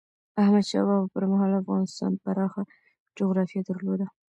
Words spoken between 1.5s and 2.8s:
افغانستان پراخه